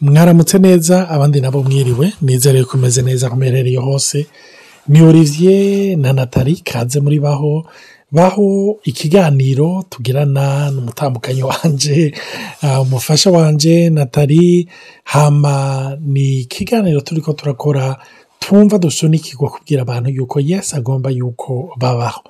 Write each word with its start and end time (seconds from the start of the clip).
mwaramutse 0.00 0.58
neza 0.58 1.08
abandi 1.08 1.40
nabo 1.40 1.62
mwiriwe. 1.62 2.12
Nizere 2.22 2.64
ko 2.64 2.76
umeze 2.76 3.02
neza 3.02 3.30
kumerereye 3.30 3.76
hose. 3.78 4.26
Ni 4.88 5.02
olivier 5.02 5.96
na 5.98 6.12
natali 6.12 6.56
kaze 6.56 7.00
muri 7.00 7.20
baho. 7.20 7.66
Baho 8.12 8.78
ikiganiro 8.84 9.84
tugirana 9.90 10.70
n'umutambukanyi 10.70 11.42
wanje. 11.42 12.14
Uh, 12.62 12.80
umufasha 12.82 13.30
wanje 13.30 13.90
natali 13.90 14.68
hama 15.04 15.96
ni 16.00 16.38
ikiganiro 16.40 17.00
turiko 17.00 17.32
turakora 17.32 17.96
twumva 18.40 18.78
dusunikirwa 18.78 19.50
kubwira 19.50 19.82
abantu 19.82 20.10
yuko 20.10 20.40
yesu 20.40 20.76
agomba 20.76 21.10
yuko 21.10 21.70
babaho. 21.76 22.20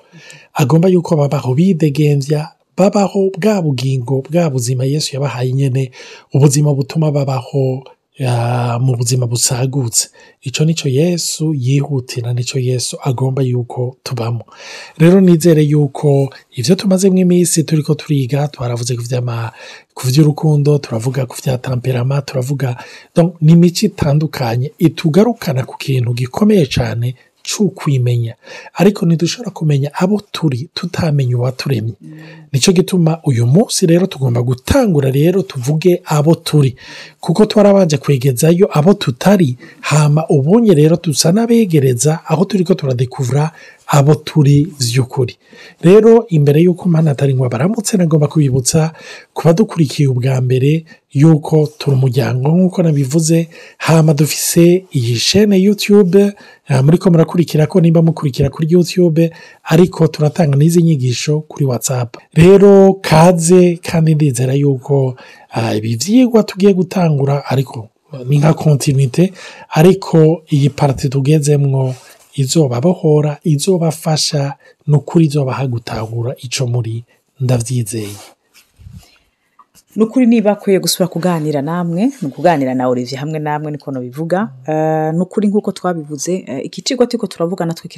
Agomba 0.53 0.87
yuko 0.89 1.15
babaho 1.15 1.53
bidegemvya 1.55 2.47
babaho 2.79 3.29
bwa 3.37 3.61
bugingo 3.61 4.23
bwa 4.31 4.49
buzima 4.49 4.85
yesu 4.85 5.15
yabahaye 5.15 5.51
nyene 5.53 5.91
ubuzima 6.33 6.73
butuma 6.73 7.11
babaho 7.11 7.83
ah, 8.27 8.79
mu 8.81 8.95
buzima 8.95 9.27
busagutse. 9.27 10.09
Ico 10.41 10.65
nico 10.65 10.89
yesu 10.89 11.53
yihutira 11.53 12.33
nico 12.33 12.59
yesu 12.59 12.97
agomba 13.03 13.41
yuko 13.43 13.97
tubamo. 14.03 14.45
Rero 14.97 15.21
nizere 15.21 15.63
yuko 15.63 16.33
ivyo 16.55 16.75
tumazemwo 16.75 17.19
iminsi 17.19 17.63
turiko 17.63 17.95
turiga 17.95 18.47
twaravuze 18.47 18.95
ku 19.93 20.07
vy'urukundo 20.07 20.77
turavuga 20.77 21.25
ku 21.25 21.35
vya 21.43 21.57
tamperama 21.57 22.21
turavuga 22.21 22.75
ni 23.41 23.51
imico 23.51 23.85
itandukanye 23.85 24.71
itugarukana 24.79 25.65
ku 25.65 25.77
kintu 25.77 26.13
gikomeye 26.13 26.65
cane 26.65 27.15
c'ukwimenya. 27.49 28.33
Ariko 28.73 29.05
ntidushobora 29.05 29.51
kumenya 29.51 29.89
abo 29.93 30.21
turi 30.31 30.69
tutamenya 30.73 31.37
uwaturemye 31.37 31.93
ni 32.51 32.59
cyo 32.59 32.73
gituma 32.73 33.19
uyu 33.25 33.45
munsi 33.45 33.85
rero 33.85 34.05
tugomba 34.05 34.41
gutangura 34.41 35.11
rero 35.11 35.41
tuvuge 35.41 36.01
abo 36.05 36.35
turi. 36.35 36.75
Kuko 37.19 37.45
twarabanje 37.45 37.97
kwegezayo 37.97 38.69
abo 38.77 38.93
tutari 38.93 39.57
hama 39.81 40.25
ubunye 40.29 40.73
rero 40.73 40.97
dusa 41.03 41.31
n'abegereza 41.31 42.19
aho 42.25 42.45
turiko 42.45 42.73
turadekuvura 42.73 43.51
abo 43.91 44.15
turi 44.15 44.67
vy'ukuri. 44.79 45.35
Rero 45.81 46.25
imbere 46.29 46.61
y'uko 46.61 46.89
mana 46.89 47.11
atari 47.11 47.33
ngo 47.35 47.49
baramutse 47.49 47.97
nagomba 47.97 48.27
kubibutsa 48.27 48.93
ku 49.33 49.41
badukurikiye 49.47 50.07
ubwa 50.07 50.41
mbere 50.41 50.85
yuko 51.11 51.67
turi 51.77 51.95
umuryango 51.97 52.49
nk'uko 52.53 52.83
nabivuze 52.83 53.47
hama 53.77 54.13
dufise 54.13 54.85
iyi 54.93 55.15
shene 55.17 55.57
youtube 55.57 56.33
eh, 56.69 56.83
muriko 56.83 57.09
murakurikira 57.09 57.65
ko 57.67 57.81
nimba 57.81 58.01
mukurikira 58.01 58.49
kuri 58.49 58.67
youtube 58.73 59.31
ariko 59.63 60.07
turatanga 60.07 60.57
n'izi 60.57 60.81
nyigisho 60.83 61.39
kuri 61.49 61.65
whatsapp. 61.65 62.15
Rero 62.33 62.93
kaze 63.01 63.79
kandi 63.81 64.15
ndizera 64.15 64.53
yuko 64.53 65.15
ah, 65.51 65.75
ibi 65.75 65.95
vyigwa 65.95 66.43
tugiye 66.43 66.73
gutangura 66.73 67.45
ariko 67.45 67.89
ni 68.27 68.37
nka 68.37 68.53
kontinuite 68.53 69.33
ariko 69.69 70.41
iyi 70.53 70.69
parti 70.69 71.09
tugezemwo 71.09 71.95
izobabohora 72.41 73.37
izobafasha 73.43 74.53
n'ukuri 74.87 75.25
izobaha 75.25 75.67
gutahura 75.67 76.31
ico 76.45 76.63
muri 76.67 77.03
ndavyizeye. 77.39 78.15
Ni 79.95 80.03
ukuri 80.03 80.25
niba 80.25 80.51
akwiye 80.51 80.79
gusubira 80.79 81.07
kuganira 81.07 81.61
namwe 81.61 82.05
ni 82.21 82.27
ukuganira 82.27 82.73
na 82.75 82.87
olivier 82.87 83.19
hamwe 83.19 83.39
namwe 83.39 83.71
niko 83.71 83.91
nabivuga. 83.91 84.49
Eh, 84.67 85.13
ni 85.13 85.19
ukuri 85.21 85.47
nk'uko 85.47 85.71
twabivuze 85.71 86.43
eh, 86.47 86.65
iki 86.65 86.81
kigo 86.81 87.05
turiko 87.05 87.27
turavuga 87.27 87.65
natwe 87.65 87.89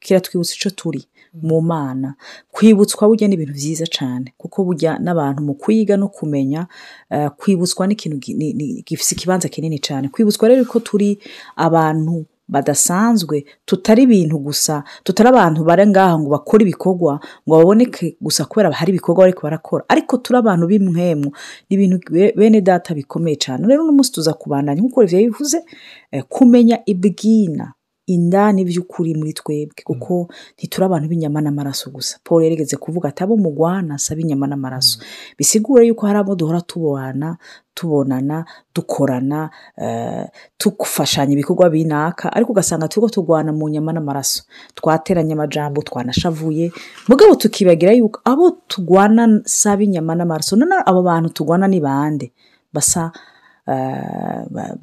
kiratwibutsa 0.00 0.54
ico 0.56 0.70
turi 0.70 1.04
mu 1.42 1.60
mana. 1.60 2.14
Kwibutswa 2.52 3.08
burya 3.08 3.28
ni 3.28 3.34
ibintu 3.34 3.52
vyiza 3.52 3.84
cane 3.86 4.32
kuko 4.38 4.64
burya 4.64 4.98
n'abantu 4.98 5.42
mu 5.42 5.54
kwiga 5.54 5.96
no 5.96 6.08
kumenya 6.08 6.66
eh, 7.10 7.30
kwibutswa 7.36 7.86
ni 7.86 7.92
ikintu 7.92 8.16
gi- 8.18 8.34
ni- 8.34 8.52
ni- 8.52 8.82
gifise 8.86 9.14
ikibanza 9.14 9.48
kinini 9.48 9.78
cane. 9.78 10.08
Kwibutswa 10.08 10.48
rero 10.48 10.64
ko 10.64 10.80
turi 10.80 11.18
abantu 11.56 12.24
badasanzwe 12.48 13.44
tutari 13.64 14.02
ibintu 14.02 14.38
gusa 14.38 14.84
tutari 15.04 15.28
abantu 15.28 15.64
bari 15.64 15.86
ngaha 15.86 16.18
ngo 16.18 16.30
bakore 16.30 16.62
ibikorwa 16.64 17.20
ngo 17.48 17.52
baboneke 17.58 18.16
gusa 18.20 18.44
kubera 18.44 18.70
hari 18.72 18.90
ibikorwa 18.90 19.20
bariko 19.24 19.40
barakora. 19.42 19.84
Ariko 19.88 20.16
turi 20.16 20.38
abantu 20.38 20.66
b'imwemu 20.66 21.28
ni 21.70 21.74
ibintu 21.76 21.96
be- 22.12 22.32
bene 22.36 22.60
data 22.60 22.94
bikomeye 22.94 23.36
cyane 23.36 23.66
rero 23.68 23.82
uno 23.84 23.92
munsi 23.92 24.12
tuza 24.12 24.32
kubandanya 24.32 24.80
nk'uko 24.80 25.02
yabivuze 25.04 25.64
eh, 26.12 26.24
kumenya 26.28 26.78
ibwina 26.86 27.72
indani 28.06 28.64
by'ukuri 28.64 29.14
muri 29.14 29.32
twebwe 29.32 29.82
kuko 29.84 30.28
ntituri 30.58 30.84
abantu 30.84 31.08
b'inyama 31.08 31.40
n'amaraso 31.40 31.90
gusa. 31.90 32.18
Paul 32.24 32.42
yarigeze 32.44 32.76
kuvuga 32.76 33.08
ati 33.08 33.24
abo 33.24 33.36
mugwana 33.36 33.98
saba 33.98 34.20
inyama 34.20 34.46
n'amaraso. 34.46 35.00
Bisigura 35.38 35.84
yuko 35.84 36.06
hari 36.06 36.18
abo 36.18 36.34
duhora 36.36 36.60
tubona 36.60 37.36
tubonana 37.74 38.44
dukorana 38.74 39.50
eh, 39.76 40.28
tugufashanya 40.58 41.32
ibikorwa 41.32 41.70
binaka 41.70 42.32
ariko 42.32 42.52
ugasanga 42.52 42.88
turiko 42.88 43.08
turwana 43.10 43.52
mu 43.52 43.68
nyama 43.68 43.92
n'amaraso. 43.92 44.42
Twateranye 44.74 45.32
amajambo 45.32 45.82
twanashavuye 45.82 46.72
mugabo 47.08 47.34
tukibagira 47.34 47.92
yuko 47.92 48.20
abo 48.24 48.50
tugwana 48.68 49.40
saba 49.44 49.82
inyama 49.82 50.14
n'amaraso 50.14 50.56
none 50.56 50.74
abo 50.86 51.02
bantu 51.02 51.28
tugwana 51.32 51.66
ni 51.68 51.80
bande? 51.80 52.32
Basa 52.72 53.10
eh, 53.10 53.12
ba- 53.12 53.33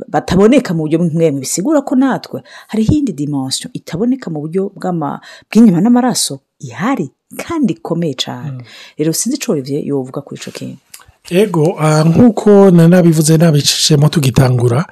bataboneka 0.07 0.73
mu 0.73 0.83
buryo 0.83 0.97
bw'imwemu 0.99 1.39
bisigura 1.39 1.81
ko 1.81 1.95
natwe 1.95 2.41
hari 2.67 2.83
iyindi 2.83 3.13
dimension 3.13 3.69
itaboneka 3.73 4.29
mu 4.29 4.39
buryo 4.41 4.71
bw'inyama 4.75 5.81
n'amaraso 5.81 6.39
ihari 6.59 7.09
kandi 7.37 7.73
ikomeye 7.73 8.13
cyane. 8.13 8.63
Rero 8.97 9.13
sinzi 9.13 9.37
ico 9.37 9.51
Olivier 9.51 9.85
yovuga 9.85 10.21
kuri 10.21 10.41
ico 10.41 10.51
kintu. 10.51 10.77
Ego 11.29 11.77
nk'uko 12.07 12.71
nabivuze 12.71 13.37
nabicishemo 13.37 14.09
tugitangura 14.09 14.85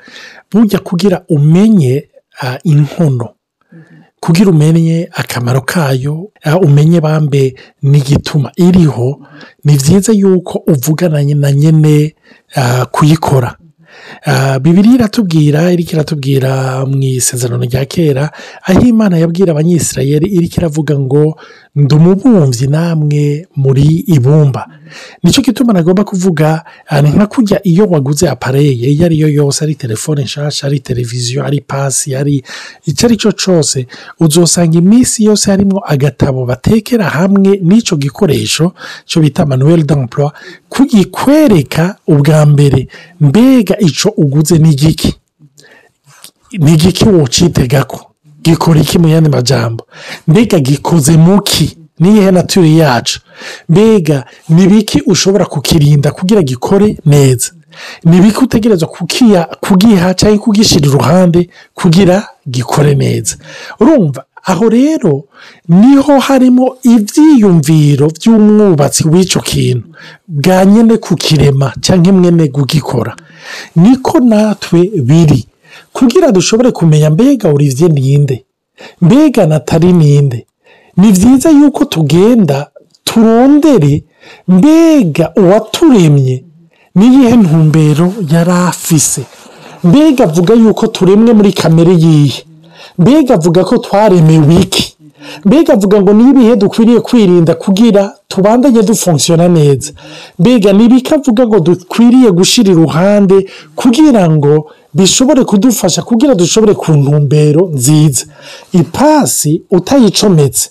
burya 0.51 0.79
kugira 0.79 1.25
umenye 1.29 2.09
inkono 2.63 3.29
kugira 4.19 4.49
umenye 4.51 5.09
akamaro 5.11 5.61
kayo 5.61 6.31
umenye 6.61 7.01
bambe 7.01 7.55
n'igituma 7.81 8.51
iriho 8.55 9.19
ni 9.63 9.73
byiza 9.77 10.11
yuko 10.13 10.63
uvugana 10.67 11.23
na 11.23 11.51
nyene 11.51 12.15
ah, 12.55 12.85
kuyikora. 12.85 13.55
Bibiri 14.61 14.89
iratubwira 14.95 15.71
iriko 15.73 15.91
iratubwira 15.93 16.85
mu 16.85 16.97
isezerano 17.03 17.63
rya 17.65 17.85
kera 17.85 18.31
aho 18.67 18.81
imana 18.85 19.17
yabwira 19.17 19.51
abanyisirayeli 19.51 20.27
iriko 20.27 20.55
iravuga 20.57 20.99
ngo 20.99 21.39
ndi 21.75 21.95
umubumvyi 21.95 22.67
namwe 22.67 23.47
muri 23.55 23.85
ibumba. 24.07 24.67
Nicyo 25.23 25.41
gituma 25.43 25.73
nagomba 25.73 26.03
kuvuga 26.03 26.63
ah, 26.87 27.01
nka 27.01 27.27
kurya 27.27 27.61
iyo 27.67 27.85
waguze 27.87 28.29
apareye 28.29 28.89
iyo 28.91 29.05
ari 29.05 29.19
yo 29.19 29.27
yose 29.29 29.63
ari 29.63 29.75
telefone 29.75 30.23
nshasha 30.23 30.67
ari 30.67 30.79
televiziyo 30.79 31.45
ari 31.45 31.61
pasi 31.61 32.15
ari 32.15 32.43
icyo 32.85 33.05
ari 33.07 33.17
cyo 33.17 33.31
cyose 33.31 33.87
uzosanga 34.19 34.77
iminsi 34.77 35.23
yose 35.23 35.51
harimo 35.51 35.81
agatabo 35.85 36.45
batekera 36.45 37.05
hamwe 37.09 37.59
n'ico 37.61 37.95
gikoresho 37.95 38.73
cyo 39.05 39.21
bita 39.21 39.45
manuel 39.45 39.83
d'emploi 39.85 40.31
kugikwereka 40.69 41.95
ubwa 42.07 42.45
mbere 42.45 42.87
mbega 43.21 43.77
ico 43.79 44.09
uguze 44.17 44.57
ni 44.57 44.71
igiki 44.71 45.15
ni 46.59 46.73
igiki 46.73 47.05
wocitegako 47.09 48.08
gikora 48.49 48.79
iki 48.81 48.99
mu 48.99 49.07
yandi 49.07 49.29
majambo. 49.29 49.85
Mbega 50.27 50.59
gikoze 50.59 51.17
muki 51.17 51.77
niyihe 51.99 52.31
naturi 52.31 52.77
yacu? 52.77 53.19
Mbega 53.69 54.25
ni 54.49 54.67
biki 54.67 55.01
ushobora 55.05 55.45
kukirinda 55.45 56.11
kugira 56.11 56.41
gikore 56.41 56.97
neza? 57.05 57.51
Ni 58.03 58.21
biki 58.21 58.39
utegerezwa 58.43 58.87
kukiya 58.87 59.43
kugiha 59.61 60.13
cyangwa 60.13 60.39
kugishyira 60.39 60.87
iruhande 60.87 61.49
kugira 61.73 62.27
gikore 62.49 62.95
neza? 62.95 63.35
Urumva 63.79 64.23
aho 64.43 64.69
rero 64.69 65.23
ni 65.67 65.95
ho 65.95 66.19
harimo 66.19 66.75
ibyiyumviro 66.83 68.07
by'umwubatsi 68.15 69.07
w'icyo 69.07 69.41
kintu. 69.41 69.87
Bwa 70.27 70.65
nyine 70.65 70.97
kukirema 70.97 71.73
cyangwa 71.81 72.13
mwene 72.13 72.47
kugikora. 72.47 73.15
Niko 73.75 74.19
natwe 74.19 74.89
biri. 75.03 75.45
Kugira 75.93 76.31
dushobore 76.31 76.71
kumenya 76.71 77.09
mbega 77.09 77.49
Olivier 77.49 77.91
ninde 77.91 78.45
mbega 79.01 79.45
natali 79.45 79.93
ninde 79.93 80.45
ni 80.97 81.11
byiza 81.11 81.49
yuko 81.49 81.85
tugenda 81.85 82.67
turondere 83.03 84.03
mbega 84.47 85.31
uwaturemye 85.37 86.43
n'iyihe 86.95 87.35
ntumbero 87.37 88.13
yari 88.31 88.51
afise? 88.51 89.21
Mbega 89.83 90.23
avuga 90.23 90.53
yuko 90.53 90.87
turemwe 90.87 91.33
muri 91.33 91.51
kamere 91.53 91.93
yihe? 91.93 92.43
Mbega 92.99 93.33
avuga 93.33 93.63
ko 93.63 93.77
twaremewe 93.77 94.55
iki? 94.61 94.95
Mbega 95.45 95.73
avuga 95.73 96.01
ngo 96.01 96.13
ni 96.13 96.29
ibihe 96.29 96.55
dukwiriye 96.55 96.99
kwirinda 96.99 97.53
kugira 97.55 98.13
tubandanye 98.27 98.81
dufunkisiona 98.83 99.47
neza? 99.47 99.91
Mbega 100.39 100.73
ni 100.73 100.85
ibiki 100.85 101.13
avuga 101.13 101.47
ngo 101.47 101.59
dukwiriye 101.59 102.31
gushyira 102.31 102.71
iruhande 102.71 103.37
kugira 103.75 104.29
ngo 104.29 104.71
bishobore 104.93 105.43
kudufasha 105.45 106.01
kugira 106.01 106.35
dushobore 106.35 106.73
ku 106.73 106.91
ntumbero 106.93 107.69
nziza. 107.73 108.25
Ipasi 108.73 109.61
utayicometse 109.71 110.69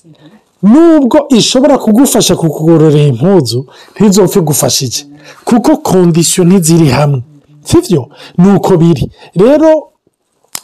nubwo 0.63 1.19
ishobora 1.29 1.79
kugufasha 1.79 2.37
kukugororera 2.37 3.07
impuzu 3.13 3.67
ntizopfe 4.01 4.39
igufashije 4.39 5.07
kuko 5.45 5.77
kondisiyo 5.77 6.45
ntiziri 6.45 6.89
hamwe. 6.89 7.23
Sibyo 7.65 8.09
ni 8.39 8.49
uko 8.57 8.77
biri. 8.77 9.11
Rero 9.37 9.71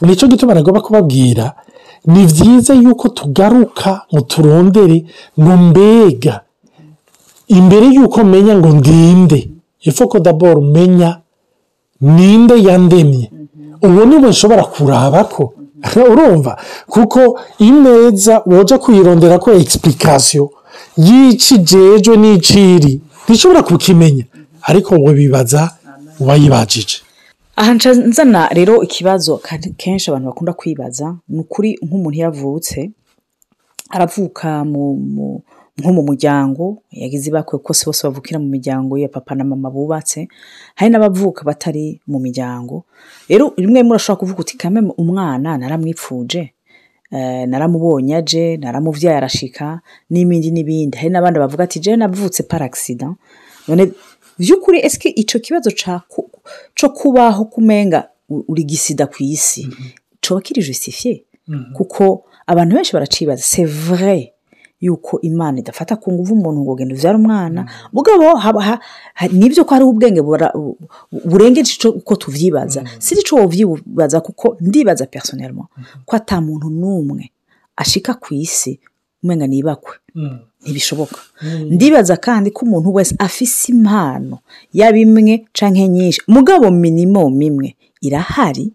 ni 0.01 0.15
cyo 0.15 0.27
gituma 0.27 0.53
nagomba 0.53 0.81
kubabwira 0.81 1.53
ni 2.05 2.25
byiza 2.25 2.73
yuko 2.73 3.09
tugaruka 3.09 4.01
ngo 4.13 4.21
turondere 4.21 5.05
ngo 5.39 5.53
mbega. 5.57 6.41
Imbere 7.47 7.85
y'uko 7.95 8.23
menya 8.23 8.55
ngo 8.57 8.67
ndinde. 8.69 9.49
Ifoko 9.81 10.19
daboro 10.19 10.61
menya 10.61 11.19
ninde 12.15 12.55
yandemye? 12.67 13.25
Ubu 13.85 14.05
ni 14.05 14.15
we 14.21 14.29
nshobora 14.29 14.63
kuraba 14.63 15.23
ko. 15.23 15.53
Urumva? 16.11 16.57
Kuko 16.87 17.39
imeza 17.59 18.41
woja 18.45 18.77
kuyirondera 18.77 19.39
ko 19.39 19.51
egisipurikasiyo 19.53 20.45
y'ikijejwe 21.07 22.13
n'iciri. 22.17 22.93
Ntishobora 23.25 23.61
kukimenya. 23.63 24.25
Ariko 24.69 24.95
wowe 24.95 25.13
bibaza 25.13 25.61
uwayibajije 26.19 26.97
aha 27.55 27.71
nzana 27.73 28.41
rero 28.57 28.73
ikibazo 28.83 29.39
kenshi 29.77 30.09
abantu 30.09 30.27
bakunda 30.27 30.53
kwibaza. 30.53 31.15
Ni 31.29 31.39
ukuri 31.39 31.69
nk'umuntu 31.85 32.17
iyo 32.17 32.27
avutse 32.27 32.79
aravuka 33.89 34.63
mu- 34.65 35.41
nko 35.77 35.93
mu 35.93 36.01
muryango 36.03 36.77
yagize 36.91 37.29
ibakwe 37.29 37.59
kuko 37.59 37.73
si 37.73 37.85
bose 37.85 38.07
bavukira 38.07 38.39
mu 38.39 38.47
miryango 38.47 38.97
ya 38.97 39.09
papa 39.09 39.35
na 39.35 39.43
mama 39.43 39.69
bubatse 39.69 40.27
hari 40.75 40.89
n'abavuka 40.91 41.43
batari 41.43 41.99
mu 42.07 42.19
miryango. 42.19 42.85
Rero 43.29 43.53
rimwe 43.57 43.79
rimwe 43.81 43.91
urashobora 43.91 44.19
kuvuga 44.19 44.39
uti 44.41 44.57
kame 44.57 44.79
umwana 44.97 45.57
naramwipfuje 45.57 46.53
eh, 47.11 47.47
naramubonye 47.47 48.15
aje 48.15 48.57
naramuvyaye 48.57 49.17
arashika 49.17 49.81
n'ibindi 50.09 50.51
n'ibindi. 50.51 50.97
Hari 50.97 51.09
n'abandi 51.09 51.39
bavuga 51.39 51.63
ati 51.63 51.79
jewe 51.79 51.97
navutse 51.97 52.43
par 52.43 52.63
accident. 52.63 53.15
None 53.67 53.91
vy'ukuri 54.39 54.79
eske 54.79 55.09
ico 55.09 55.39
kibazo 55.39 55.71
co 56.75 56.89
kubaho 56.89 57.45
kumenga 57.45 58.07
uri 58.29 58.63
gisida 58.63 59.07
ku 59.07 59.23
isi 59.23 59.67
coba 60.21 60.41
kiri 60.41 60.61
justifiye 60.63 61.23
kuko 61.75 62.23
abantu 62.47 62.75
benshi 62.75 62.93
baracibaza 62.93 63.43
c'est 63.43 63.67
vrai. 63.67 64.34
Yuko 64.85 65.19
imana 65.21 65.59
idafata 65.59 65.95
ku 65.97 66.13
nguvu 66.13 66.33
umuntu 66.37 66.61
ngo 66.61 66.75
genda 66.77 66.93
uvyara 66.95 67.17
umwana. 67.17 67.61
Mugabo 67.93 68.35
ha- 68.37 68.79
ha- 69.13 69.27
nivyo 69.33 69.65
ko 69.65 69.71
hariho 69.73 69.89
ubwenge 69.89 70.21
burengeje 71.25 71.87
uko 71.87 72.15
tuvyibaza. 72.15 72.83
Siri 72.99 73.21
ico 73.21 73.35
wovyibaza 73.35 74.21
kuko 74.21 74.57
ndibaza 74.61 75.05
personnellement 75.05 75.67
ko 76.05 76.15
ata 76.15 76.41
muntu 76.41 76.69
n'umwe 76.69 77.31
ashika 77.77 78.13
ku 78.13 78.33
isi 78.33 78.79
umenga 79.23 79.47
nibakwe. 79.47 79.93
Ntibishoboka. 80.63 81.17
Ndibaza 81.71 82.17
kandi 82.17 82.51
ko 82.51 82.65
umuntu 82.65 82.93
wese 82.93 83.15
afise 83.19 83.71
impano 83.73 84.39
yaba 84.73 84.97
imwe 84.97 85.45
canke 85.53 85.87
nyinshi. 85.87 86.21
Mugabo 86.27 86.71
minimum 86.71 87.41
imwe 87.41 87.75
irahari 88.01 88.71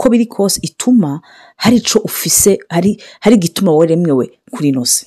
uko 0.00 0.08
biri 0.08 0.26
kose 0.26 0.56
ituma 0.64 1.20
hari 1.56 1.76
ico 1.76 1.98
ufise 2.00 2.58
hari 2.68 2.96
hari 3.20 3.36
igituma 3.36 3.72
waremewe 3.76 4.30
kuri 4.50 4.68
ino 4.72 4.84
si 4.88 5.04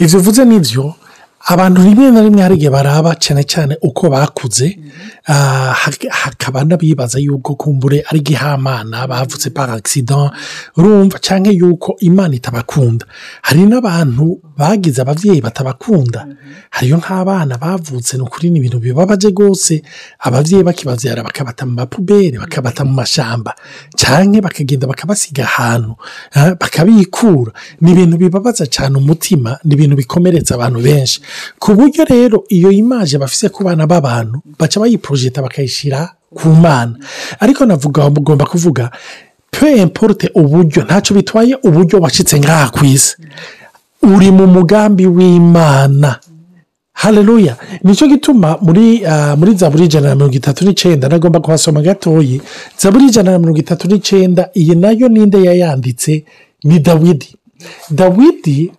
ibyo 0.00 0.18
uvuze 0.18 0.44
ni 0.44 0.58
byo 0.60 0.94
abantu 1.46 1.82
rimwe 1.84 2.10
na 2.10 2.22
rimwe 2.24 2.42
hari 2.42 2.54
igihe 2.56 2.70
baraba 2.72 3.14
cyane 3.20 3.44
cyane 3.44 3.76
uko 3.84 4.08
bakuze 4.08 4.78
ah, 5.28 5.76
hak- 5.76 6.08
hakaba 6.10 6.64
n'abibaza 6.64 7.18
yuko 7.20 7.54
kumbure 7.54 8.00
ari 8.08 8.18
igihamana 8.24 9.04
bavutse 9.06 9.50
par 9.52 9.70
accident 9.70 10.32
urumva 10.76 11.18
cyangwa 11.20 11.52
yuko 11.52 11.96
imana 12.00 12.34
itabakunda. 12.34 13.04
Hari 13.42 13.66
n'abantu 13.68 14.40
bagize 14.58 15.02
ababyeyi 15.02 15.40
batabakunda. 15.40 16.26
Hariyo 16.70 16.96
nk'abana 16.98 17.58
bavutse 17.58 18.16
ni 18.16 18.22
ukuri 18.22 18.50
ni 18.50 18.58
ibintu 18.58 18.78
bibabaje 18.78 19.28
rwose 19.30 19.82
ababyeyi 20.18 20.62
bakibabyara 20.64 21.22
bakabata 21.22 21.66
mu 21.66 21.72
mapubere 21.72 22.38
bakabata 22.38 22.84
mu 22.84 22.92
mashyamba 22.92 23.54
cyangwa 23.96 24.40
bakagenda 24.46 24.86
bakabasiga 24.86 25.44
ahantu 25.44 25.96
ah, 26.34 26.54
bakabikura. 26.54 27.52
Ni 27.80 27.92
ibintu 27.92 28.16
bibabaza 28.16 28.66
cyane 28.66 28.96
umutima 28.98 29.58
ni 29.64 29.74
ibintu 29.74 29.96
bikomeretsa 29.96 30.54
abantu 30.54 30.80
benshi. 30.82 31.20
Ku 31.58 31.74
buryo 31.74 32.04
rero 32.04 32.44
iyo 32.48 32.70
imaje 32.70 33.18
bafise 33.18 33.48
ku 33.48 33.64
bana 33.64 33.86
b'abantu 33.86 34.42
baca 34.58 34.80
bayiporojeta 34.80 35.42
bakayishyira 35.42 36.14
ku 36.34 36.48
mana. 36.48 36.94
Ariko 37.40 37.66
navuga 37.66 38.10
mugomba 38.10 38.46
kuvuga 38.46 38.90
pe 39.50 39.76
importe 39.82 40.30
uburyo. 40.34 40.82
Ntacyo 40.84 41.16
bitwaye 41.16 41.54
uburyo 41.62 42.00
washyitse 42.00 42.38
ngaha 42.40 42.70
ku 42.74 42.84
isi. 42.84 43.16
Uri 44.04 44.30
mu 44.30 44.46
mugambi 44.46 45.06
w'imana. 45.06 46.20
Haleluya 46.94 47.56
ni 47.82 47.94
cyo 47.96 48.06
gituma 48.06 48.58
muri 48.62 49.02
ah, 49.06 49.36
muri 49.36 49.54
zaburi 49.56 49.84
ijana 49.84 50.08
na 50.08 50.14
mirongo 50.14 50.34
itatu 50.36 50.64
n'icyenda 50.64 51.08
nagomba 51.08 51.40
kuhasoma 51.40 51.82
gatoyi. 51.82 52.40
Zaburi 52.78 53.06
ijana 53.06 53.30
na 53.32 53.38
mirongo 53.38 53.58
itatu 53.58 53.88
n'icyenda 53.88 54.48
iyi 54.54 54.74
na 54.74 54.90
yo 54.90 55.08
ninde 55.08 55.42
yayanditse? 55.42 56.24
Ni 56.64 56.78
dawidi. 56.78 57.36
Dawidi 57.90 58.72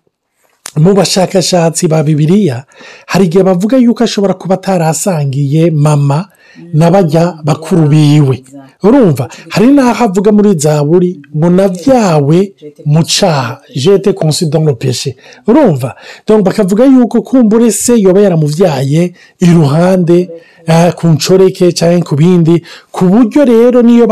mu 0.78 0.94
bashakashatsi 0.94 1.88
ba 1.88 2.04
bibiliya 2.04 2.64
hari 3.08 3.26
igihe 3.26 3.44
bavuga 3.44 3.78
yuko 3.78 4.04
ashobora 4.04 4.34
kuba 4.34 4.56
atarasangiye 4.56 5.72
mama 5.72 6.28
n'abajya 6.74 7.24
bakuru 7.44 7.88
biwe. 7.88 8.44
Urumva 8.84 9.30
hari 9.50 9.68
n'aho 9.74 10.04
avuga 10.06 10.30
muri 10.32 10.52
zaburi 10.60 11.20
ngo 11.38 11.50
nabyawe 11.50 12.38
mu 12.86 13.02
cyaha 13.04 13.62
jete 13.76 14.14
konsidoro 14.14 14.76
peshe 14.76 15.16
urumva 15.48 15.96
bakavuga 16.44 16.86
yuko 16.86 17.22
kumbure 17.22 17.72
se 17.72 17.94
yoba 18.02 18.22
yaramubyaye 18.22 19.14
iruhande 19.40 20.30
eh, 20.68 20.94
ku 20.98 21.08
nshoreke 21.08 21.72
cyangwa 21.72 22.04
ku 22.08 22.16
bindi 22.16 22.62
ku 22.92 23.06
buryo 23.06 23.42
rero 23.46 23.82
niyo 23.82 24.06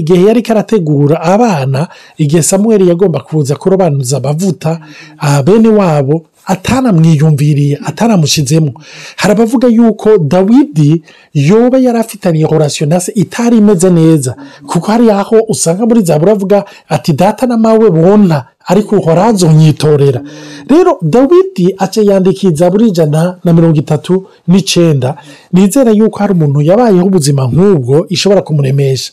igihe 0.00 0.22
yari 0.28 0.42
karategura 0.42 1.16
abana 1.22 1.88
igihe 2.18 2.42
samuel 2.42 2.82
yagomba 2.88 3.20
kuza 3.20 3.54
kurobanuza 3.56 4.16
amavuta 4.16 4.80
ah, 5.18 5.42
bene 5.42 5.68
wabo 5.68 6.26
atanamwiyumviriye 6.46 7.78
atanamushyizemo 7.84 8.72
hari 9.16 9.32
abavuga 9.32 9.68
yuko 9.68 10.18
dawidi 10.18 11.02
yoba 11.34 11.78
yari 11.78 11.98
afitaniye 11.98 12.44
horasiyo 12.46 12.86
na 12.88 13.00
se 13.00 13.12
itari 13.12 13.56
imeze 13.58 13.90
neza 13.90 14.36
kuko 14.66 14.92
hari 14.92 15.10
aho 15.10 15.36
usanga 15.48 15.86
muri 15.86 16.02
za 16.02 16.18
buravuga 16.18 16.64
ati 16.88 17.12
data 17.12 17.46
na 17.46 17.56
mawe 17.56 17.90
bona 17.90 18.44
ariko 18.66 18.96
uhorazo 18.96 19.52
nyitorera. 19.52 20.22
Rero 20.68 20.98
dawidi 21.02 21.74
aca 21.78 22.00
yandikiza 22.02 22.70
buri 22.70 22.88
ijana 22.88 23.36
na 23.44 23.52
mirongo 23.52 23.76
itatu 23.78 24.26
n'icyenda 24.48 25.16
nizera 25.52 25.90
yuko 25.90 26.18
hari 26.18 26.32
umuntu 26.32 26.60
yabayeho 26.62 27.06
ubuzima 27.06 27.46
nk'ubwo 27.46 28.06
ishobora 28.08 28.42
kumuremesha 28.42 29.12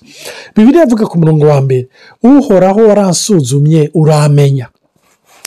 bibiri 0.56 0.80
avuga 0.80 1.06
ku 1.06 1.20
murongo 1.20 1.46
wa 1.46 1.62
mbere 1.62 1.88
uhoraho 2.24 2.80
waransuzumye 2.88 3.90
uramenya. 3.94 4.68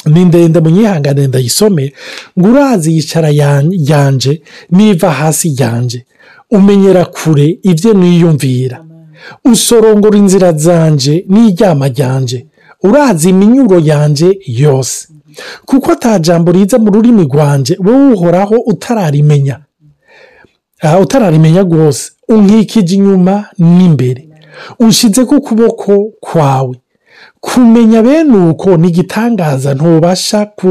Ni 0.06 0.25
ndende 0.25 0.61
munyihangane 0.61 1.26
ndayisome 1.26 1.92
ngo 2.38 2.49
urazi 2.49 2.92
yicara 2.96 3.30
yan- 3.30 3.73
yanje 3.90 4.42
niva 4.70 5.11
hasi 5.11 5.54
yanje. 5.58 6.04
Umenyera 6.50 7.04
kure 7.04 7.58
ibyo 7.62 7.92
niyumvira. 7.94 8.84
Usorongora 9.44 10.18
inzira 10.18 10.52
zanje 10.52 11.25
n'iryama 11.28 11.88
ryanje. 11.88 12.46
Urazi 12.82 13.28
iminyuro 13.30 13.78
yanje 13.78 14.38
yose. 14.46 15.08
Kuko 15.66 15.92
atajambo 15.92 16.52
riza 16.52 16.78
mu 16.78 16.90
rurimi 16.90 17.23
rwanje 17.25 17.76
wowe 17.84 18.12
uhoraho 18.12 18.54
utararimenya. 18.66 19.56
Utararimenya 21.02 21.62
rwose. 21.62 22.12
Unkikije 22.28 22.94
inyuma 22.96 23.44
n'imbere 23.58 24.28
ushyize 24.78 25.25
ku 25.25 25.40
kuboko 25.40 25.92
kwawe. 26.20 26.76
Kumenya 27.44 28.02
bene 28.02 28.36
uko 28.50 28.76
ni 28.76 28.88
igitangaza 28.88 29.74
ntubasha 29.74 30.46
ku 30.58 30.70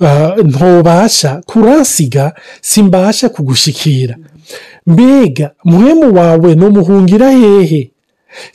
ah, 0.00 0.32
ntubasha 0.44 1.40
kuransiga 1.46 2.32
simbasha 2.60 3.28
kugushikira. 3.28 4.14
Mbega 4.86 5.50
muhemu 5.64 6.14
wawe 6.16 6.54
numuhungira 6.54 7.30
hehe? 7.30 7.90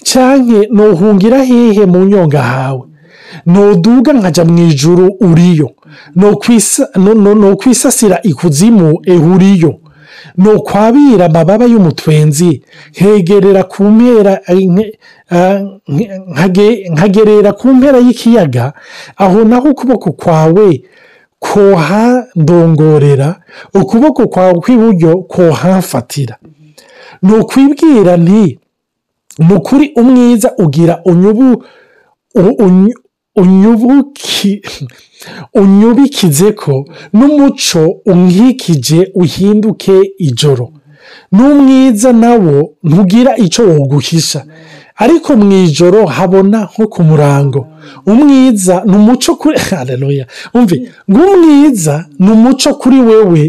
Cyangwa 0.03 0.65
nuhungira 0.71 1.43
hehe 1.43 1.85
mu 1.85 2.05
nyonga 2.05 2.41
hawe? 2.43 2.81
Nuduga 3.45 4.13
nkajya 4.13 4.45
mu 4.45 4.57
ijuru 4.69 5.05
uriyo 5.21 5.69
Nukwisa- 6.15 6.89
nu- 7.03 7.13
nu- 7.23 7.35
nukwisasira 7.35 8.19
ikuzimu 8.23 8.99
ehuriyo. 9.05 9.79
Nukwabira 10.41 11.25
amababa 11.25 11.65
y'umutwenzi 11.71 12.51
nkegerera 12.95 13.63
ku 13.71 13.83
mpera 13.95 14.33
eh, 14.47 14.63
nkage- 16.33 16.79
nkagerera 16.93 17.51
ku 17.59 17.67
mpera 17.77 17.97
y'ikiyaga 18.05 18.65
aho 19.23 19.37
naho 19.49 19.67
ukuboko 19.73 20.11
kwawe 20.11 20.67
kohandongorera 21.39 23.29
ukuboko 23.81 24.27
kwawe 24.27 24.53
kw'iburyo 24.63 25.11
kohamfatira 25.31 26.35
ni 27.21 27.33
ukwibwira 27.41 28.13
nti 28.17 28.59
ni 29.39 29.53
ukuri 29.57 29.85
umwiza 30.01 30.49
ugira 30.63 30.93
unyubu 31.05 31.63
unyubuki 33.35 34.61
unyubikize 35.53 36.51
ko 36.51 36.85
n'umuco 37.13 37.81
unkikije 38.05 39.11
uhinduke 39.15 39.95
ijoro. 40.17 40.65
N'umwiza 41.31 42.13
nawo 42.13 42.55
ntugira 42.83 43.31
icyo 43.37 43.61
woguhisha. 43.69 44.41
Ariko 45.03 45.29
mu 45.37 45.51
ijoro 45.63 46.05
habona 46.05 46.59
nko 46.71 46.87
ku 46.93 47.03
murango. 47.03 47.61
Umwiza 48.11 48.83
ni 48.85 48.95
umuco 48.99 49.31
kuri 49.41 49.57
hareruya 49.67 50.25
umve 50.53 50.75
ngo 51.09 51.19
umwiza 51.33 51.95
ni 52.19 52.31
umuco 52.31 52.69
kuri 52.81 52.99
wewe. 53.07 53.43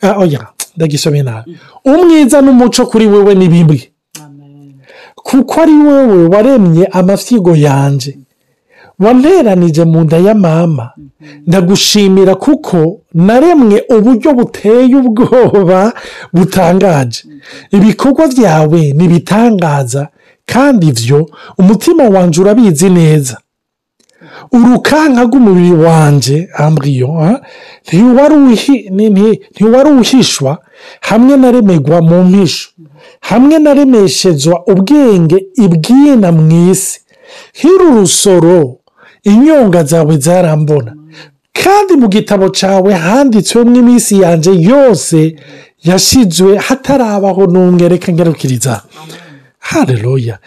Ah, 0.00 0.18
oya 0.22 0.46
ndagisomye 0.76 1.22
nabi 1.22 1.58
umwiza 1.84 2.38
n'umuco 2.42 2.82
kuri 2.90 3.06
wewe 3.06 3.34
ni 3.34 3.48
bimwe 3.48 3.80
kuko 5.28 5.60
ari 5.62 5.72
wowe 5.86 6.26
waremye 6.32 6.84
amafyigo 6.98 7.56
yanjye 7.56 8.18
wanteranije 9.00 9.84
mu 9.84 10.00
nda 10.04 10.16
ya 10.18 10.34
mama. 10.34 10.90
Ndagushimira 11.46 12.34
kuko 12.34 13.00
naremwe 13.14 13.84
uburyo 13.96 14.34
buteye 14.34 14.96
ubwoba 14.96 15.92
butangaje. 16.32 17.20
Ibikorwa 17.70 18.28
byawe 18.28 18.80
ni 18.92 19.04
ibitangaza 19.04 20.08
kandi 20.46 20.86
ibyo 20.88 21.30
umutima 21.58 22.04
wanjye 22.04 22.40
urabizi 22.40 22.90
neza. 22.90 23.36
Urukanka 24.52 25.22
rw'umubiri 25.24 25.72
wanjye 25.72 26.48
ambwiyo 26.56 27.08
ntiwari 29.54 29.90
uhishwa 30.00 30.58
hamwe 31.00 31.36
naremegwa 31.36 32.02
mu 32.02 32.24
mpisho. 32.24 32.68
Hamwe 33.20 33.58
naremeshezwa 33.58 34.56
ubwenge 34.66 35.46
ibwina 35.64 36.32
mu 36.32 36.70
isi. 36.70 37.00
Hiri 37.52 37.84
urusoro 37.92 38.76
inyonga 39.22 39.84
zawe 39.84 40.16
zarambona. 40.18 40.94
Kandi 41.52 41.92
mu 42.00 42.08
gitabo 42.08 42.48
cyawe 42.48 42.92
handitswemo 42.94 43.76
iminsi 43.78 44.20
yanjye 44.20 44.52
yose 44.70 45.36
yashyizwe 45.84 46.56
hatarabaho 46.56 47.46
n'umwe 47.46 47.88
reka 47.88 48.12
ngarukiriza 48.12 48.82
hareruya 49.58 50.38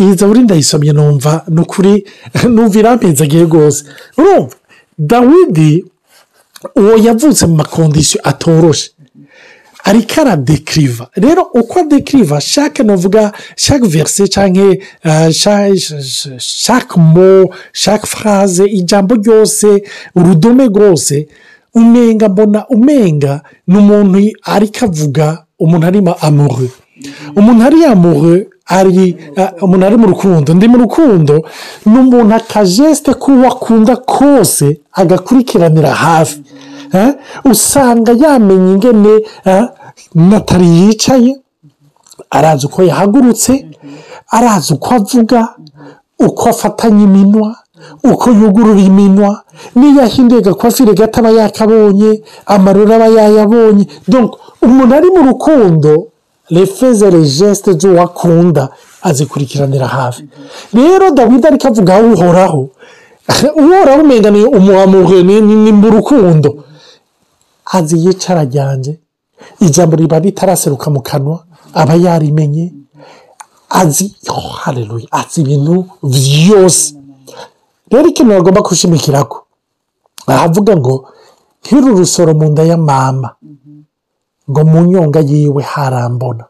iyi 0.00 0.14
zaburi 0.14 0.40
ndayisomye 0.40 0.92
numva 0.92 1.44
ni 1.48 1.60
ukuri 1.60 2.06
numva 2.48 2.78
irampenzagiye 2.78 3.42
rwose. 3.44 3.84
Urumva 4.18 4.56
dawidi 4.98 5.84
uwo 6.76 6.94
yavutse 6.96 7.46
mu 7.46 7.54
makondisiyo 7.56 8.20
atoroshe. 8.24 8.90
Ariko 9.84 10.20
aradekiriva 10.20 11.04
rero 11.16 11.42
uko 11.54 11.78
adekiriva 11.80 12.40
shake 12.40 12.82
navuga 12.82 13.32
shake 13.56 13.86
verise 13.86 14.28
cyangwa 14.28 14.76
shake 16.38 16.96
mo 16.96 17.50
shake 17.72 18.06
furaze 18.06 18.64
ijambo 18.66 19.14
ryose 19.14 19.82
urudome 20.16 20.66
rwose 20.66 21.28
umenga 21.74 22.28
mbona 22.28 22.66
umenga 22.68 23.40
ni 23.66 23.78
umuntu 23.78 24.18
ariko 24.42 24.84
avuga 24.84 25.44
umuntu 25.58 25.86
arimo 25.86 26.14
amure 26.20 26.68
umuntu 27.36 27.64
ari 27.66 27.84
amure 27.84 28.48
ari 28.66 29.16
ah, 29.36 29.52
umuntu 29.64 29.86
ari 29.86 29.96
mu 29.96 30.06
rukundo. 30.06 30.54
Ndi 30.54 30.68
mu 30.68 30.78
rukundo 30.78 31.34
ni 31.86 31.98
umuntu 31.98 32.34
akajesite 32.34 33.12
k'uwo 33.14 33.46
akunda 33.48 33.96
kose 33.96 34.80
agakurikiranira 34.92 35.90
hafi. 35.94 36.40
Usanga 37.44 38.12
yamenya 38.22 38.70
ingene 38.74 39.12
natali 40.14 40.66
yicaye 40.78 41.32
arazi 42.30 42.66
uko 42.66 42.82
yahagurutse 42.82 43.52
arazi 44.36 44.74
uko 44.74 44.88
avuga 44.94 45.40
uko 46.26 46.48
afatanya 46.48 47.02
iminwa 47.04 47.56
uko 48.04 48.30
yugurura 48.30 48.80
iminwa. 48.80 49.42
N'iyo 49.76 50.02
ahinduye 50.06 50.40
agakwafire 50.40 50.94
gato 50.94 51.18
aba 51.20 51.30
yakabonye 51.30 52.22
amarura 52.46 52.94
aba 52.96 53.06
yayabonye. 53.16 53.84
Umuntu 54.62 54.92
ari 54.94 55.08
mu 55.14 55.22
rukundo 55.28 55.92
refeze 56.50 57.10
rejesite 57.10 57.70
z'uwo 57.80 58.02
akunda 58.06 58.68
azikurikiranira 59.02 59.86
hafi. 59.86 60.22
Rero 60.74 61.10
dawidi 61.10 61.46
ariko 61.46 61.66
avuga 61.68 61.94
aho 61.96 62.06
uhoraho 62.14 62.62
uhoraho 63.62 64.00
umenya 64.02 64.30
ni 64.30 64.42
ni- 65.26 65.56
ni 65.64 65.72
mu 65.72 65.88
rukundo. 65.90 66.48
Azi 67.64 67.96
yicara 68.06 68.44
ryanjye 68.44 68.98
ijambo 69.60 69.96
riba 69.96 70.18
ritaraseruka 70.18 70.90
mu 70.90 71.00
kanwa 71.02 71.44
aba 71.74 71.94
yarimenye 71.94 72.72
azi 73.70 74.14
oh, 74.28 74.48
haleluya 74.62 75.06
azi 75.10 75.40
ibintu 75.40 75.86
byose 76.02 76.94
rero 77.90 78.06
ikintu 78.08 78.30
bagomba 78.32 78.60
gushimikira 78.60 79.24
ko 79.24 79.38
aravuga 80.26 80.76
ngo 80.76 80.94
nkiri 81.62 81.88
urusoro 81.90 82.34
mu 82.34 82.46
nda 82.52 82.62
ya 82.62 82.76
mama 82.76 83.30
ngo 84.50 84.60
mu 84.64 84.80
nyonga 84.90 85.20
yiwe 85.20 85.62
harambona. 85.62 86.44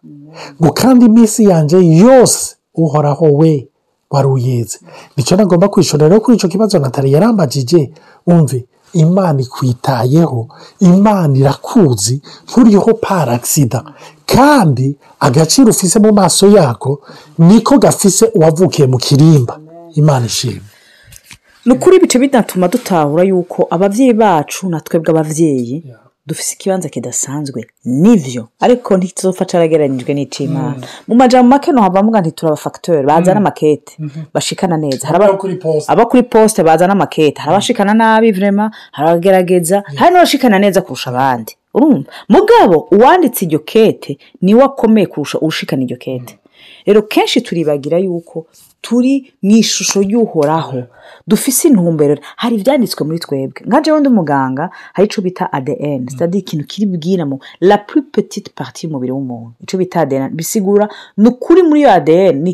Ngo 0.61 0.71
kandi 0.73 1.04
iminsi 1.07 1.45
yanjye 1.45 1.76
yose 2.02 2.57
uhoraho 2.75 3.26
we 3.37 3.69
wari 4.11 4.28
uyizi 4.28 4.78
ni 5.16 5.23
cyo 5.25 5.37
nagomba 5.37 5.69
kwishura 5.69 6.09
rero 6.09 6.21
kuri 6.21 6.37
icyo 6.37 6.49
kibazo 6.49 6.78
natali 6.78 7.12
yarambagije 7.12 7.92
umve 8.26 8.64
imana 8.93 9.41
ikwitayeho 9.41 10.49
imana 10.81 11.39
irakuzi 11.39 12.23
nturiho 12.49 12.95
paragisida 12.95 13.85
kandi 14.27 14.97
agaciro 15.21 15.71
ufise 15.71 15.99
mu 15.99 16.13
maso 16.13 16.49
yako 16.49 17.01
niko 17.39 17.79
gafise 17.79 18.31
uwavukiye 18.35 18.87
mu 18.89 18.99
kirimba. 18.99 19.59
Imana 19.95 20.27
ishimwe. 20.27 20.61
Ni 21.67 21.73
ukuri 21.73 21.99
bice 22.01 22.19
binatuma 22.19 22.69
dutahura 22.69 23.23
yuko 23.25 23.67
ababyeyi 23.71 24.13
bacu 24.13 24.69
na 24.69 24.81
twebwe 24.81 25.11
ababyeyi 25.11 25.85
dufite 26.26 26.55
ikibanza 26.55 26.88
kidasanzwe. 26.88 27.64
Nibyo 27.85 28.49
ariko 28.61 28.97
ntituzopfa 28.97 29.45
carageranyijwe 29.45 30.14
n'icimana 30.14 30.87
mu 31.09 31.14
majambo 31.14 31.49
make 31.49 31.73
no 31.73 31.83
havamo 31.83 32.11
nti 32.21 32.33
turabafagiteri 32.33 33.07
bazana 33.07 33.37
amakete 33.41 33.93
bashikana 34.35 34.76
neza. 34.76 35.09
Aba- 35.93 36.07
kuri 36.07 36.23
poste. 36.23 36.62
bazana 36.62 36.93
amakete 36.93 37.38
hari 37.43 37.50
abashikana 37.52 37.95
nabi 37.95 38.33
vrema 38.33 38.71
hari 38.93 39.09
abagerageza 39.11 39.83
hari 39.97 40.12
n'abashikana 40.14 40.59
neza 40.59 40.81
kurusha 40.83 41.11
abandi. 41.11 41.57
Urumva? 41.75 42.11
Mugabo 42.29 42.88
uwanditse 42.93 43.45
iryo 43.45 43.59
kete 43.59 44.19
ni 44.43 44.55
we 44.55 44.62
akomeye 44.62 45.07
kurusha 45.07 45.38
ushikana 45.41 45.83
iryo 45.83 45.97
kete 45.97 46.38
rero 46.87 47.03
kenshi 47.03 47.41
turibagira 47.41 47.99
yuko 47.99 48.47
turi 48.83 49.33
mu 49.43 49.51
ishusho 49.62 50.03
y'uhoraho. 50.03 50.83
Dufise 51.27 51.69
intumbero. 51.69 52.17
Hari 52.37 52.57
ibyanditswe 52.57 53.05
muri 53.07 53.19
twebwe. 53.19 53.62
Nka 53.67 53.81
jewe 53.81 54.01
ndi 54.01 54.09
umuganga 54.09 54.71
hari 54.93 55.07
icyo 55.09 55.23
bita 55.23 55.53
adn 55.53 56.09
sitade 56.09 56.39
ikintu 56.39 56.65
kiri 56.67 56.87
bwiramo 56.87 57.39
la 57.61 57.79
plus 57.79 58.05
petite 58.12 58.51
partie 58.55 58.87
y'umubiri 58.89 59.12
w'umuntu. 59.12 59.53
Icyo 59.62 59.79
bita 59.79 60.01
adn 60.01 60.29
bisigura 60.35 60.89
ni 61.17 61.29
ukuri 61.29 61.62
muri 61.62 61.81
iyo 61.81 61.91
adn 61.93 62.47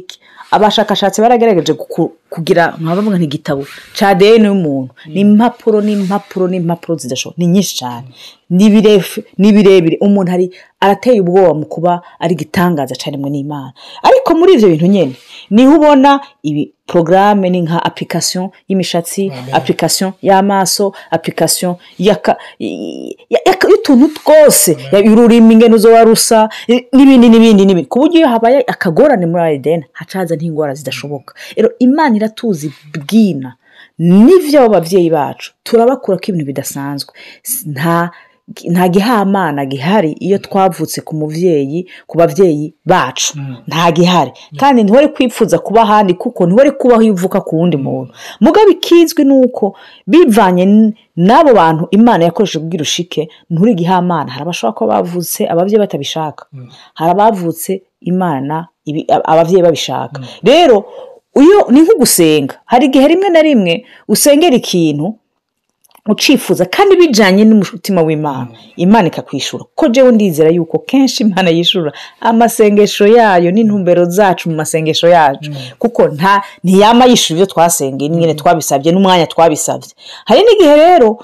abashakashatsi 0.51 1.21
baragaragaje 1.21 1.75
ku- 1.75 2.13
kugira 2.31 2.77
nkabavuga 2.81 3.17
nk'igitabo 3.19 3.63
cya 3.97 4.09
adn 4.13 4.45
y'umuntu. 4.45 4.93
Ni 5.09 5.21
impapuro 5.21 5.81
n'impapuro 5.81 6.45
n'impapuro 6.49 6.99
zidashoboka 6.99 7.39
ni 7.41 7.47
nyinshi 7.47 7.75
cyane 7.81 8.07
ni 9.39 9.53
birebire. 9.53 9.97
Umuntu 10.01 10.31
ari 10.33 10.47
arateye 10.81 11.21
ubwoba 11.21 11.55
mu 11.55 11.67
kuba 11.67 12.03
ari 12.21 12.33
igitangaza 12.35 12.95
cyane 12.97 13.17
n'imana. 13.17 13.73
Ariko 14.03 14.35
muri 14.39 14.55
ibyo 14.55 14.69
bintu 14.69 14.87
nyine 14.87 15.13
ni 15.51 15.65
ho 15.67 15.77
ubona 15.77 16.21
ibi 16.43 16.73
porogaramu 16.89 17.49
ni 17.51 17.61
nka 17.63 17.85
apurikasiyo 17.85 18.51
y'imishatsi 18.69 19.33
apurikasiyo 19.53 20.13
y'amaso 20.23 20.93
apurikasiyo 21.11 21.77
y'utuntu 23.69 24.09
twose. 24.15 24.77
Ya- 24.93 24.99
y'ururimi 25.05 25.55
ingene 25.55 25.75
uzoba 25.75 26.05
rusa 26.05 26.49
i- 26.69 26.87
n'ibindi 26.93 27.29
n'ibindi 27.29 27.65
n'ibindi. 27.67 27.89
Ku 27.89 27.99
buryo 28.01 28.19
iyo 28.21 28.29
habaye 28.29 28.65
akagorane 28.67 29.27
muri 29.27 29.43
ayideni 29.43 29.85
hacaza 29.93 30.35
nk'indwara 30.37 30.75
zidashoboka. 30.75 31.35
Rero 31.57 31.71
imana 32.19 32.27
iratuzi 32.27 32.73
bwina. 33.07 33.55
N'ibyo 33.99 34.61
abo 34.63 34.69
babyeyi 34.75 35.11
bacu 35.11 35.53
turabakura 35.65 36.19
ko 36.19 36.25
ibintu 36.29 36.47
bidasanzwe. 36.47 37.13
Nta 37.67 38.11
nta 38.71 38.89
gihamana 38.89 39.67
gihari 39.67 40.13
iyo 40.25 40.39
twavutse 40.39 41.01
ku 41.05 41.13
mubyeyi 41.17 41.87
ku 42.07 42.17
babyeyi 42.19 42.75
bacu. 42.87 43.39
Nta 43.69 43.91
gihari. 43.93 44.33
Kandi 44.57 44.83
ntiwari 44.83 45.09
kwipfuza 45.09 45.59
kuba 45.59 45.83
ahandi 45.83 46.15
kuko 46.15 46.47
ntiwari 46.47 46.71
kubaho 46.71 47.03
iyo 47.03 47.13
uvuka 47.13 47.41
ku 47.41 47.57
wundi 47.59 47.77
muntu. 47.77 48.13
Mugabo 48.41 48.69
ikizwi 48.71 49.25
ni 49.25 49.33
uko 49.45 49.77
bivanye 50.07 50.65
n'abo 51.17 51.53
bantu 51.55 51.89
imana 51.91 52.25
yakoresheje 52.25 52.59
kubwira 52.63 52.83
ushike 52.83 53.29
nturi 53.51 53.75
gihamana. 53.75 54.31
Hari 54.33 54.43
abashobora 54.43 54.75
kuba 54.79 54.95
bavutse 55.03 55.41
ababyeyi 55.49 55.79
batabishaka. 55.81 56.47
Hari 56.95 57.11
abavutse 57.11 57.83
imana 58.01 58.69
ababyeyi 59.25 59.63
babishaka. 59.63 60.21
Rero 60.43 60.85
iyo 61.45 61.67
ni 61.71 61.81
nko 61.81 61.95
gusenga 61.99 62.55
hari 62.65 62.87
igihe 62.87 63.09
rimwe 63.09 63.29
na 63.29 63.43
rimwe 63.43 63.85
usengera 64.09 64.57
ikintu 64.57 65.15
ucifuza 66.09 66.65
kandi 66.65 66.97
bijyanye 66.97 67.45
n'umutima 67.45 68.01
w'imana. 68.03 68.49
Imana 68.77 69.09
ikakwishura. 69.09 69.65
Ko 69.75 69.89
jewe 69.89 70.13
ndizera 70.13 70.51
yuko 70.51 70.79
kenshi 70.79 71.23
imana 71.23 71.51
yishura 71.51 71.93
amasengesho 72.21 73.07
yayo 73.07 73.51
n'intumbero 73.51 74.05
zacu 74.05 74.49
mu 74.51 74.57
masengesho 74.57 75.09
yacu. 75.09 75.51
Kuko 75.79 76.09
nta 76.09 76.43
ntiyama 76.65 77.05
yishura 77.07 77.35
ibyo 77.37 77.47
twasengeye. 77.47 78.09
Nyine 78.11 78.35
twabisabye 78.35 78.93
n'umwanya 78.93 79.27
twabisabye. 79.27 79.91
Hari 80.25 80.41
n'igihe 80.43 80.77
rero 80.77 81.19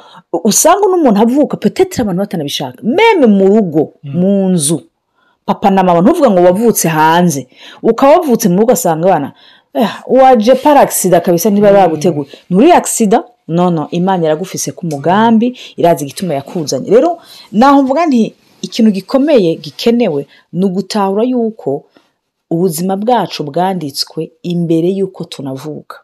usanga 0.45 0.85
n'umuntu 0.91 1.21
avuka 1.23 1.57
peteteri 1.57 2.03
abantu 2.03 2.21
batanabishaka. 2.21 2.79
Meme 2.83 3.27
mu 3.27 3.45
rugo 3.49 3.93
mu 4.03 4.49
nzu. 4.53 4.83
Papa 5.47 5.71
na 5.71 5.83
mama 5.83 6.01
ntuvuga 6.01 6.29
ngo 6.31 6.41
wavutse 6.45 6.89
hanze. 6.89 7.49
Ukaba 7.83 8.13
wavutse 8.21 8.49
mu 8.49 8.55
rugo 8.61 8.65
ugasanga 8.73 9.09
abana 9.09 9.29
"Eh, 9.33 9.33
waje 10.07 10.55
para 10.55 10.81
agisida 10.81 11.21
kabisa 11.21 11.51
niba 11.51 11.73
baguteguye. 11.73 12.29
Nturi 12.51 12.73
agisida 12.73 13.25
nono 13.49 13.89
imana 13.91 14.25
iragufise 14.25 14.73
ku 14.73 14.87
mugambi 14.87 15.59
irazi 15.77 16.05
igituma 16.05 16.35
yakuzanye 16.35 16.91
rero 16.91 17.19
naho 17.53 17.83
mvuga 17.83 18.07
nti 18.07 18.35
ikintu 18.63 18.91
gikomeye 18.91 19.55
gikenewe 19.57 20.27
ni 20.53 20.65
ugutahura 20.65 21.23
yuko 21.25 21.85
ubuzima 22.51 22.97
bwacu 22.97 23.43
bwanditswe 23.45 24.31
imbere 24.43 24.89
y'uko 24.89 25.25
tunavuka. 25.25 25.97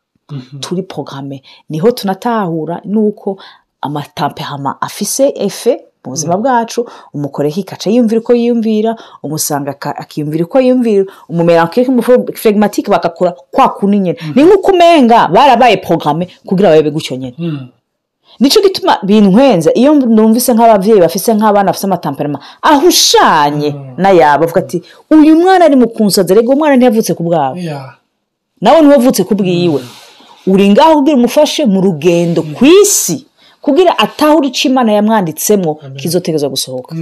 Turi 0.60 0.82
porogaramu 0.82 1.38
ni 1.68 1.78
ho 1.78 1.90
tunatahura 1.92 2.80
n'uko 2.84 3.38
amatampehama 3.80 4.80
afise 4.82 5.32
efe 5.36 5.80
mu 6.04 6.10
buzima 6.10 6.36
bwacu 6.36 6.86
umukoreki 7.14 7.60
ikaca 7.60 7.86
yiyumvira 7.90 8.20
uko 8.20 8.32
yiyumvira 8.34 8.96
umusanga 9.22 9.74
akiyumvira 10.02 10.44
uko 10.44 10.60
yiyumvira 10.60 11.04
umumeranke 11.28 11.84
flegimatike 12.34 12.90
bagakora 12.90 13.34
kwa 13.50 13.68
kundi 13.68 13.98
nyine 13.98 14.16
ni 14.34 14.42
nk'uko 14.42 14.70
umenga 14.72 15.28
barabaye 15.28 15.76
porogaramu 15.76 16.26
kugira 16.46 16.70
babe 16.70 16.90
gutyo 16.90 17.16
nyine 17.16 17.34
ni 18.40 18.48
cyo 18.48 18.62
gituma 18.62 18.96
bintwenze 19.02 19.70
iyo 19.76 19.94
numvise 19.94 20.54
nk'ababyeyi 20.54 21.00
bafise 21.00 21.34
nk'abana 21.34 21.68
bafite 21.68 21.84
amatamperama 21.86 22.38
ahushanye 22.62 23.74
n'ayabo 24.00 24.40
bavuga 24.44 24.60
ati 24.60 24.82
uyu 25.10 25.36
mwana 25.36 25.64
ari 25.64 25.76
mu 25.76 25.88
kunsaza 25.88 26.34
rego 26.34 26.52
umwana 26.52 26.76
ntiyavutse 26.76 27.12
ku 27.14 27.22
bwawe. 27.22 27.60
Nawe 28.60 28.80
ntiwavutse 28.80 29.24
ku 29.24 29.34
bwiwe. 29.34 29.80
Uri 30.46 30.68
ngaho 30.72 30.94
kugira 31.04 31.16
umufashe 31.16 31.66
mu 31.66 31.80
rugendo 31.84 32.40
ku 32.56 32.64
isi 32.64 33.26
kugira 33.60 33.98
atahure 33.98 34.48
icyo 34.48 34.70
imana 34.70 34.92
yamwanditsemo 34.92 35.74
kizotegezwa 35.96 36.48
gusohoka. 36.48 36.96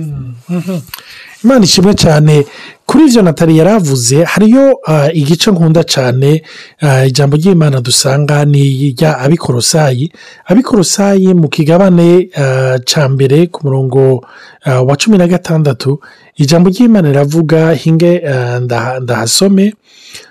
Imana 1.45 1.65
ishimwe 1.65 1.95
cyane 1.95 2.47
kuri 2.87 3.05
ibyo 3.07 3.23
natali 3.23 3.59
yaravuze 3.59 4.25
hariyo 4.25 4.79
ah, 4.87 5.09
igice 5.13 5.51
nkunda 5.51 5.85
cyane 5.85 6.43
ah, 6.81 7.07
ijambo 7.07 7.37
ry'imana 7.37 7.81
dusanga 7.81 8.45
ni 8.45 8.59
irya 8.91 9.19
abikorosayi. 9.19 10.13
Abikorosayi 10.47 11.35
mu 11.35 11.49
kigabane 11.49 12.29
ah, 12.37 12.79
cya 12.85 13.09
mbere 13.09 13.47
ku 13.47 13.61
murongo 13.67 14.27
wa 14.67 14.97
cumi 14.97 15.19
na 15.19 15.27
gatandatu 15.29 16.01
ijambo 16.37 16.71
ry'imana 16.71 17.09
riravuga 17.09 17.73
hinge 17.73 18.19
ah, 18.27 18.59
ndaha- 18.61 19.01
ndahasome. 19.01 19.67
Ah, 19.69 20.28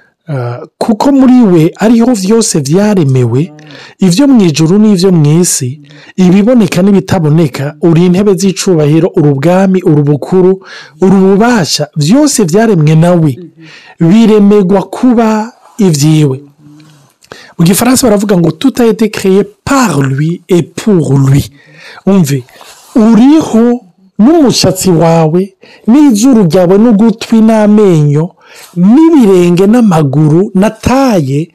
kuko 0.77 1.11
muri 1.11 1.37
we 1.51 1.71
ariho 1.79 2.11
byose 2.23 2.59
byaremewe 2.61 3.41
ibyo 3.99 4.27
mu 4.27 4.41
ijuru 4.47 4.75
n'ibyo 4.79 5.11
mu 5.11 5.39
isi 5.41 5.81
ibiboneka 6.15 6.81
n'ibitaboneka 6.81 7.75
uri 7.87 8.05
intebe 8.05 8.33
z'icubahiro 8.39 9.07
uri 9.17 9.29
ubwami 9.31 9.79
uri 9.89 9.99
ubukuru 10.01 10.51
uri 11.03 11.15
ububasha 11.15 11.87
byose 11.95 12.45
byaremwe 12.49 12.93
nawe 12.95 13.31
biremegwa 13.99 14.81
kuba 14.95 15.27
ibyiwe 15.77 16.37
mu 17.57 17.61
gifaransa 17.65 18.07
baravuga 18.07 18.37
ngo 18.37 18.51
tout 18.51 18.75
a 18.81 18.85
été 18.85 19.09
créé 19.09 19.43
par 19.63 19.99
lui 20.01 20.41
et 20.47 20.61
pour 20.63 21.17
lui. 21.17 21.43
Umve 22.05 22.43
uriho 22.95 23.81
n'umushatsi 24.19 24.89
wawe 24.89 25.41
n'izuru 25.87 26.43
ryawe 26.47 26.75
n'ugutwi 26.77 27.41
n'amenyo 27.41 28.25
n'ibirenge 28.75 29.65
n'amaguru 29.67 30.51
na 30.53 30.69
taye 30.69 31.51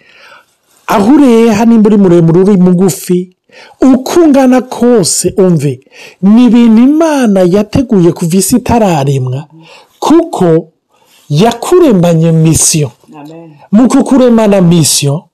aho 0.86 1.14
ureha 1.14 1.64
nimba 1.64 1.88
uri 1.88 1.98
muremure 2.02 2.40
uri 2.40 2.56
mugufi 2.56 3.36
uko 3.92 4.20
ungana 4.20 4.60
kose 4.60 5.34
umve 5.36 5.80
ni 6.22 6.44
ibintu 6.46 6.82
imana 6.82 7.40
yateguye 7.54 8.12
kuva 8.12 8.36
isi 8.36 8.56
itararemwa 8.56 9.40
kuko 9.98 10.46
yakuremanye 11.28 12.32
misiyo 12.32 12.90
mu 13.72 13.88
kukuremana 13.88 14.60
misiyo 14.60 15.24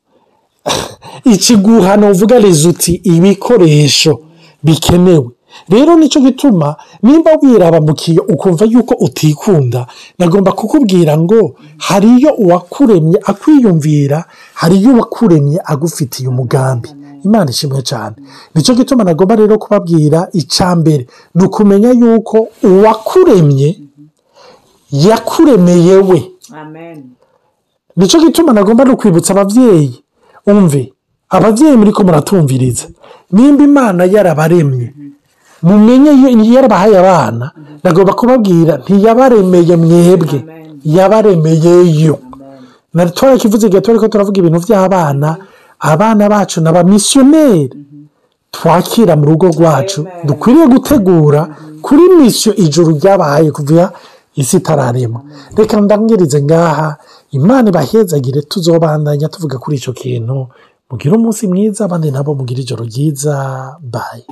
ikiguhano 1.34 2.10
uvuga 2.10 2.38
rezuti 2.38 2.92
ibikoresho 3.04 4.21
bikenewe. 4.62 5.30
Rero 5.69 5.97
ni 5.97 6.08
cyo 6.08 6.21
gituma 6.21 6.76
nimba 7.02 7.30
wiraba 7.43 7.80
mu 7.80 7.95
kiyo 7.95 8.23
ukumva 8.28 8.65
yuko 8.65 8.95
utikunda 9.00 9.87
nagomba 10.19 10.52
kukubwira 10.52 11.19
ngo 11.19 11.54
hariyo 11.78 12.34
uwakuremye 12.34 13.19
akwiyumvira 13.25 14.25
hariyo 14.54 14.93
uwakuremye 14.95 15.58
agufitiye 15.65 16.28
umugambi. 16.28 16.89
Imana 17.25 17.50
ishimwe 17.50 17.82
cyane 17.82 18.17
ni 18.54 18.63
cyo 18.63 18.75
gituma 18.75 19.04
nagomba 19.04 19.37
rero 19.37 19.58
kubabwira 19.58 20.28
icya 20.32 20.76
mbere 20.76 21.06
ni 21.34 21.45
ukumenya 21.45 21.91
yuko 21.91 22.49
uwakuremye 22.63 23.80
yakuremeye 24.93 25.97
we. 25.97 26.30
Nicyo 27.97 28.21
gituma 28.21 28.52
nagomba 28.52 28.84
no 28.84 28.97
kwibutsa 28.97 29.32
ababyeyi 29.32 30.02
umve 30.47 30.93
ababyeyi 31.28 31.76
muri 31.76 31.93
ko 31.93 32.04
muratumviriza. 32.04 32.87
Nimba 33.32 33.65
imana 33.65 34.04
yarabaremye 34.04 34.95
mumenye 35.62 36.10
iyo 36.12 36.28
yarabahaye 36.54 36.97
abana 36.99 37.47
nagomba 37.82 38.12
kubabwira 38.18 38.73
ntiyabaremeye 38.82 39.75
mwebwe 39.82 40.38
yabaremeyeyo 40.84 42.18
na 42.94 43.06
tora 43.10 43.36
kivuze 43.38 43.66
igihe 43.66 43.80
turi 43.82 43.99
ko 43.99 44.08
turavuga 44.08 44.38
ibintu 44.40 44.60
by'abana 44.64 45.28
abana 45.92 46.28
bacu 46.32 46.60
ni 46.60 46.68
abamisiyoneri 46.68 47.76
twakira 48.50 49.12
mu 49.16 49.25
rugo 49.30 49.47
rwacu 49.54 50.00
dukwiriye 50.25 50.66
gutegura 50.66 51.40
kuri 51.84 52.02
misiyo 52.18 52.52
ijuru 52.64 52.90
ryabahaye 52.99 53.50
kuva 53.52 53.92
isi 54.38 54.56
itararema. 54.56 55.21
Reka 55.56 55.80
ndambwirize 55.80 56.42
ngaha 56.42 56.97
imana 57.30 57.68
ibahezagire 57.68 58.42
tuzobandanya 58.42 59.28
tuvuga 59.28 59.58
kuri 59.58 59.76
icyo 59.76 59.92
kintu. 59.92 60.47
Mugire 60.90 61.14
umunsi 61.16 61.47
mwiza 61.50 61.84
abandi 61.84 62.10
nabo 62.10 62.34
mugire 62.34 62.60
ijoro 62.62 62.84
ryiza. 62.84 63.34
Bayi 63.82 64.25